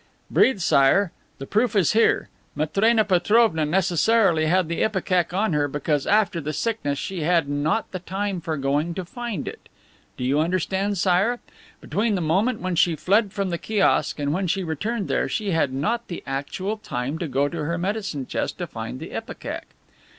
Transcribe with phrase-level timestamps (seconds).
[0.31, 1.11] "Breathe, Sire.
[1.37, 2.29] The proof is here.
[2.55, 7.91] Matrena Petrovna necessarily had the ipecac on her, because after the sickness she had not
[7.91, 9.69] the time for going to find it.
[10.17, 11.39] Do you understand, Sire?
[11.81, 15.51] Between the moment when she fled from the kiosk and when she returned there, she
[15.51, 19.67] had not the actual time to go to her medicine closet to find the ipecac."